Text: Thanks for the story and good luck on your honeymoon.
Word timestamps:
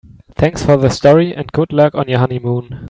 Thanks 0.33 0.65
for 0.65 0.77
the 0.77 0.89
story 0.89 1.35
and 1.35 1.51
good 1.51 1.71
luck 1.71 1.93
on 1.93 2.09
your 2.09 2.17
honeymoon. 2.17 2.79